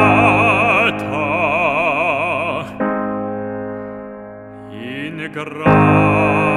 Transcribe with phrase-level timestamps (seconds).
[4.73, 6.52] ingrata